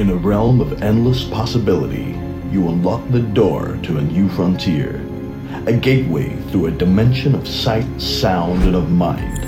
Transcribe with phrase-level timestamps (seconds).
[0.00, 2.18] In a realm of endless possibility,
[2.50, 5.06] you unlock the door to a new frontier,
[5.66, 9.44] a gateway through a dimension of sight, sound, and of mind.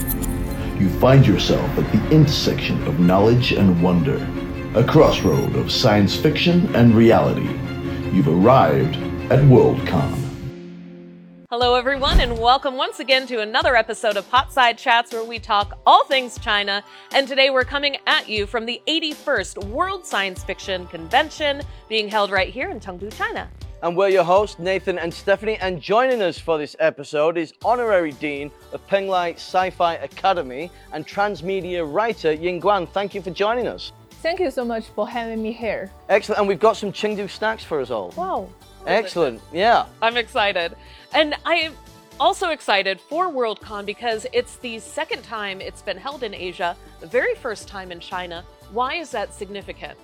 [0.78, 4.18] You find yourself at the intersection of knowledge and wonder,
[4.74, 7.48] a crossroad of science fiction and reality.
[8.14, 8.96] You've arrived
[9.32, 10.31] at Worldcon.
[11.52, 15.78] Hello, everyone, and welcome once again to another episode of Potside Chats where we talk
[15.84, 16.82] all things China.
[17.12, 21.60] And today we're coming at you from the 81st World Science Fiction Convention
[21.90, 23.50] being held right here in Chengdu, China.
[23.82, 25.58] And we're your hosts, Nathan and Stephanie.
[25.58, 31.06] And joining us for this episode is Honorary Dean of Penglai Sci Fi Academy and
[31.06, 32.88] transmedia writer Ying Guan.
[32.88, 33.92] Thank you for joining us.
[34.22, 35.90] Thank you so much for having me here.
[36.08, 36.38] Excellent.
[36.38, 38.14] And we've got some Chengdu snacks for us all.
[38.16, 38.48] Wow.
[38.86, 39.40] Excellent.
[39.52, 39.86] Yeah.
[40.00, 40.74] I'm excited.
[41.12, 41.74] And I'm
[42.20, 47.06] also excited for Worldcon because it's the second time it's been held in Asia, the
[47.06, 48.44] very first time in China.
[48.72, 49.98] Why is that significant?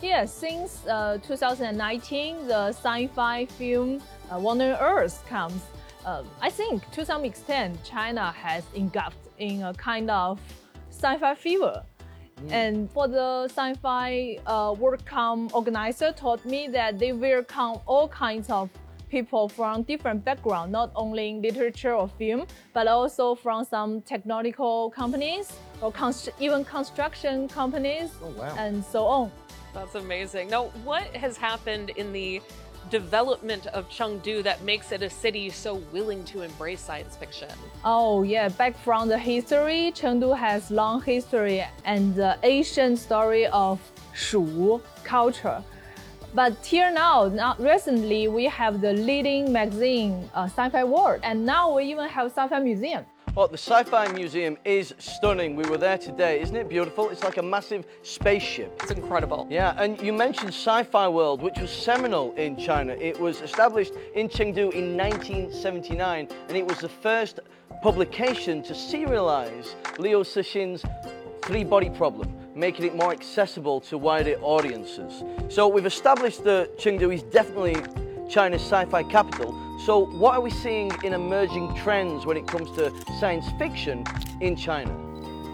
[0.00, 5.60] Yeah, since uh, 2019, the sci-fi film uh, Wandering Earth comes.
[6.06, 10.40] Uh, I think to some extent, China has engulfed in a kind of
[10.90, 11.82] sci-fi fever.
[12.46, 12.52] Mm.
[12.52, 18.48] And for the sci-fi uh, WorldCon organizer told me that they will come all kinds
[18.50, 18.70] of
[19.10, 24.90] people from different backgrounds, not only in literature or film, but also from some technological
[24.90, 25.52] companies
[25.82, 28.54] or const even construction companies oh, wow.
[28.56, 29.30] and so on.
[29.74, 30.48] That's amazing.
[30.48, 32.40] Now, what has happened in the
[32.90, 37.50] development of Chengdu that makes it a city so willing to embrace science fiction?
[37.84, 43.80] Oh yeah, back from the history, Chengdu has long history and the ancient story of
[44.12, 45.62] Shu culture.
[46.32, 51.74] But here now, now recently we have the leading magazine, uh, Sci-Fi World, and now
[51.74, 53.04] we even have Sci-Fi Museum.
[53.36, 55.54] Well, the Sci-Fi Museum is stunning.
[55.54, 56.40] We were there today.
[56.40, 57.10] Isn't it beautiful?
[57.10, 58.76] It's like a massive spaceship.
[58.82, 59.46] It's incredible.
[59.48, 62.94] Yeah, and you mentioned Sci-Fi World, which was seminal in China.
[62.94, 67.38] It was established in Chengdu in 1979, and it was the first
[67.82, 70.84] publication to serialize Liu Cixin's
[71.42, 75.22] three-body problem making it more accessible to wider audiences.
[75.48, 77.76] So we've established that Chengdu is definitely
[78.30, 79.54] China's sci-fi capital.
[79.76, 84.04] So what are we seeing in emerging trends when it comes to science fiction
[84.40, 84.94] in China?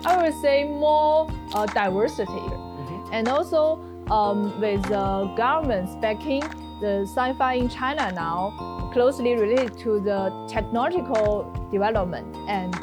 [0.05, 3.15] I would say more uh, diversity, mm-hmm.
[3.15, 6.43] and also um, with the government's backing,
[6.81, 12.75] the sci-fi in China now closely related to the technological development and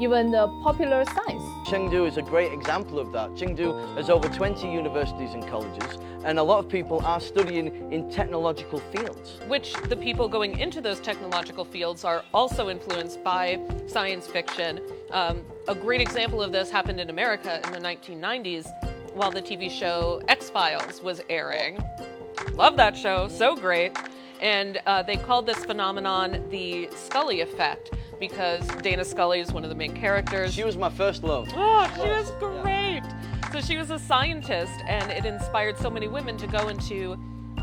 [0.00, 1.44] even the popular science.
[1.72, 3.30] Chengdu is a great example of that.
[3.30, 8.10] Chengdu has over 20 universities and colleges, and a lot of people are studying in
[8.10, 9.38] technological fields.
[9.48, 14.82] Which the people going into those technological fields are also influenced by science fiction.
[15.12, 18.66] Um, a great example of this happened in America in the 1990s
[19.14, 21.82] while the TV show X Files was airing.
[22.52, 23.96] Love that show, so great.
[24.42, 29.68] And uh, they called this phenomenon the Scully effect because Dana Scully is one of
[29.68, 30.54] the main characters.
[30.54, 31.48] She was my first love.
[31.56, 33.02] Oh, she was great.
[33.52, 37.16] So she was a scientist, and it inspired so many women to go into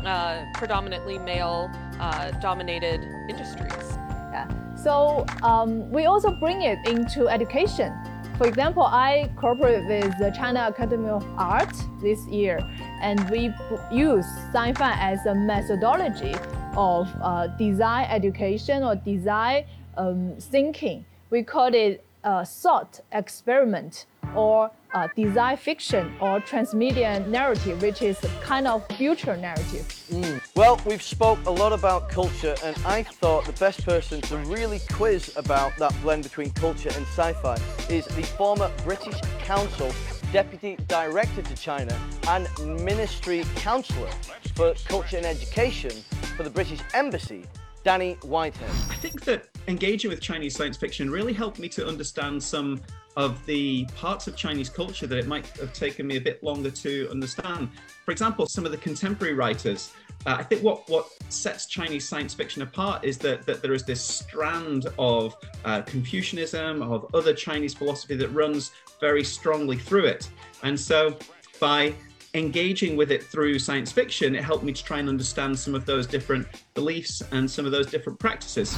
[0.04, 3.00] uh, predominantly male uh, dominated
[3.30, 3.88] industries.
[4.34, 4.76] Yeah.
[4.76, 7.90] So um, we also bring it into education.
[8.36, 12.58] For example, I cooperate with the China Academy of Art this year,
[13.00, 13.50] and we
[13.90, 16.34] use sci-fi as a methodology
[16.76, 19.64] of uh, design education or design
[19.96, 21.04] um, thinking.
[21.30, 24.70] We call it a thought experiment or
[25.16, 29.86] design fiction or transmedia narrative, which is a kind of future narrative.
[30.10, 30.40] Mm.
[30.56, 34.80] Well, we've spoke a lot about culture, and I thought the best person to really
[34.92, 37.56] quiz about that blend between culture and sci-fi
[37.88, 39.92] is the former British Council
[40.32, 42.48] Deputy Director to China and
[42.84, 44.10] Ministry Councillor
[44.54, 45.90] for Culture and Education
[46.36, 47.44] for the British Embassy
[47.82, 48.70] Danny Whitehead.
[48.90, 52.80] I think that engaging with Chinese science fiction really helped me to understand some
[53.16, 56.70] of the parts of Chinese culture that it might have taken me a bit longer
[56.70, 57.68] to understand.
[58.04, 59.92] For example, some of the contemporary writers.
[60.26, 63.84] Uh, I think what, what sets Chinese science fiction apart is that, that there is
[63.84, 65.34] this strand of
[65.64, 70.30] uh, Confucianism, of other Chinese philosophy that runs very strongly through it.
[70.62, 71.16] And so
[71.58, 71.94] by
[72.34, 75.84] engaging with it through science fiction, it helped me to try and understand some of
[75.86, 78.76] those different beliefs and some of those different practices.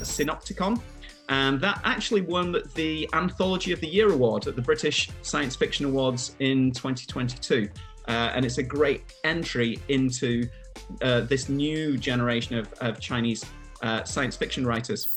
[0.00, 0.80] Sinopticon,
[1.28, 5.86] and that actually won the Anthology of the Year award at the British Science Fiction
[5.86, 7.68] Awards in 2022.
[8.08, 10.48] Uh, and it's a great entry into
[11.02, 13.44] uh, this new generation of, of Chinese
[13.82, 15.11] uh, science fiction writers.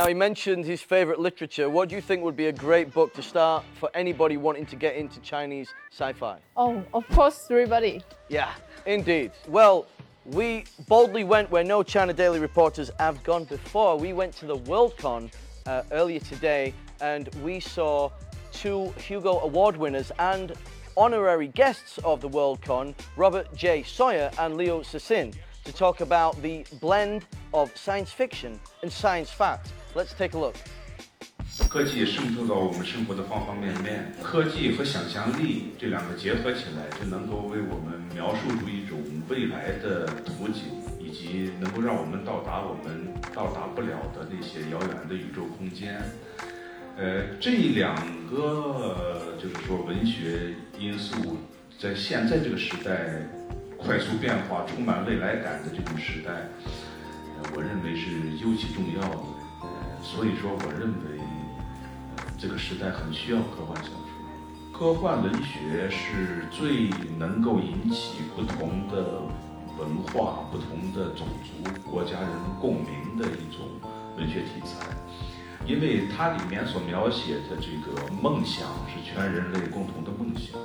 [0.00, 1.68] Now, he mentioned his favorite literature.
[1.68, 4.76] What do you think would be a great book to start for anybody wanting to
[4.76, 6.38] get into Chinese sci fi?
[6.56, 8.02] Oh, of course, Three Body.
[8.30, 8.50] Yeah,
[8.86, 9.30] indeed.
[9.46, 9.86] Well,
[10.24, 13.98] we boldly went where no China Daily reporters have gone before.
[13.98, 15.30] We went to the Worldcon
[15.66, 18.10] uh, earlier today and we saw
[18.52, 20.54] two Hugo Award winners and
[20.96, 23.82] honorary guests of the Worldcon, Robert J.
[23.82, 29.74] Sawyer and Liu Cixin, to talk about the blend of science fiction and science fact.
[29.94, 30.54] Let's take a look.
[31.68, 38.98] 科技渗透到我们生活的方方面面，科技和想象力这两个结合起来，就能够为我们描述出一种
[39.28, 40.62] 未来的图景，
[40.98, 46.02] 以及能够让我们到达我们到达不了的那些遥远的宇宙空间。
[46.96, 47.94] 呃，这两
[48.28, 51.36] 个就是说文学因素，
[51.78, 53.28] 在现在这个时代
[53.76, 56.48] 快速变化、充满未来感的这种时代，
[57.54, 58.10] 我认为是
[58.44, 59.39] 尤其重要的。
[60.02, 61.20] 所以说，我认为。
[62.42, 66.88] 这个时代很需要科幻小说，科幻文学是最
[67.18, 69.20] 能够引起不同的
[69.78, 73.68] 文化、不同的种族、国家人共鸣的一种
[74.16, 74.86] 文学题材，
[75.66, 80.58] 因为它里面所描写的这个梦想是全人类共同的梦想，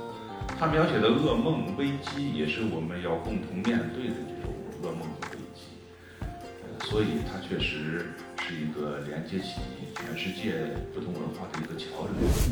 [0.58, 4.50] 它描写的噩梦、危机也是我们要共同面对的这种
[4.80, 5.60] 噩梦和危机，
[6.22, 8.14] 呃，所以它确实。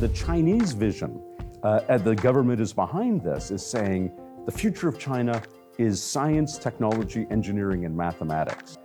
[0.00, 1.22] The Chinese vision,
[1.62, 4.12] uh, and the government is behind this, is saying
[4.44, 5.40] the future of China
[5.78, 8.78] is science, technology, engineering, and mathematics.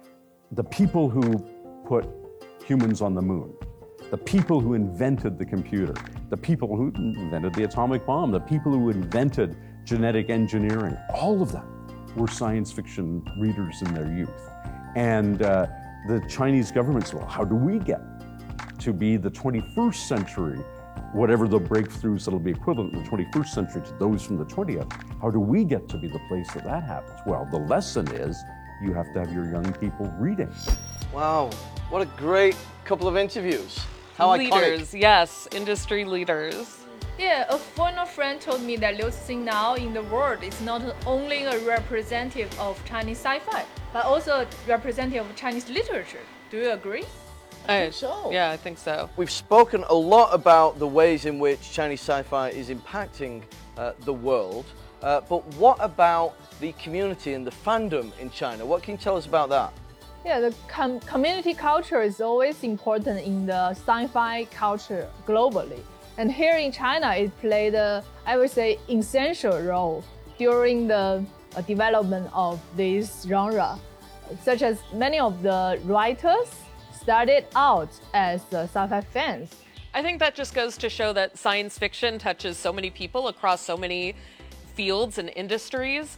[0.52, 1.40] The people who
[1.86, 2.08] put
[2.66, 3.54] humans on the moon,
[4.12, 5.94] the people who invented the computer,
[6.30, 11.52] the people who invented the atomic bomb, the people who invented genetic engineering, all of
[11.52, 14.50] them were science fiction readers in their youth.
[14.96, 15.68] And uh,
[16.08, 18.02] the Chinese government said, well, how do we get
[18.80, 20.58] to be the 21st century,
[21.14, 24.92] whatever the breakthroughs that'll be equivalent in the 21st century to those from the 20th?
[25.22, 27.20] How do we get to be the place that that happens?
[27.26, 28.42] Well, the lesson is
[28.82, 30.52] you have to have your young people reading.
[31.14, 31.50] Wow,
[31.90, 32.56] what a great
[32.86, 33.80] couple of interviews.
[34.16, 35.02] How leaders, iconic.
[35.02, 36.80] yes, industry leaders.
[37.18, 40.82] Yeah, a former friend told me that Liu Cixin now in the world is not
[41.06, 46.26] only a representative of Chinese sci-fi, but also representative of Chinese literature.
[46.52, 47.06] Do you agree?
[47.68, 48.32] I think so.
[48.32, 49.10] Yeah, I think so.
[49.18, 53.44] We've spoken a lot about the ways in which Chinese sci-fi is impacting
[53.78, 54.66] uh, the world,
[55.04, 58.66] uh, but what about the community and the fandom in China?
[58.66, 59.74] What can you tell us about that?
[60.26, 65.82] Yeah, the com community culture is always important in the sci-fi culture globally.
[66.18, 70.04] And here in China, it played, a, I would say, essential role
[70.38, 71.24] during the
[71.68, 73.78] development of this genre,
[74.44, 76.50] such as many of the writers
[77.00, 79.56] started out as uh, sci-fi fans.
[79.94, 83.62] I think that just goes to show that science fiction touches so many people across
[83.62, 84.16] so many
[84.76, 86.18] fields and industries.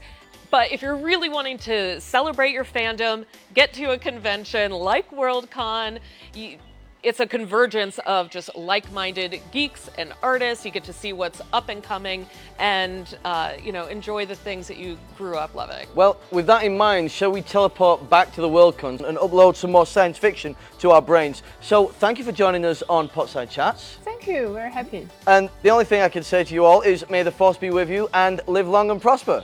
[0.49, 5.99] But if you're really wanting to celebrate your fandom, get to a convention like Worldcon,
[6.33, 6.57] you,
[7.03, 10.65] it's a convergence of just like-minded geeks and artists.
[10.65, 12.27] You get to see what's up and coming,
[12.59, 15.88] and uh, you know enjoy the things that you grew up loving.
[15.95, 19.71] Well, with that in mind, shall we teleport back to the Worldcon and upload some
[19.71, 21.44] more science fiction to our brains?
[21.62, 23.98] So, thank you for joining us on Potside Chats.
[24.03, 24.50] Thank you.
[24.50, 25.07] We're happy.
[25.27, 27.71] And the only thing I can say to you all is, may the force be
[27.71, 29.43] with you and live long and prosper.